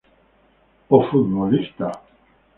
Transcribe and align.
O 0.95 0.97
futbolista. 1.09 1.87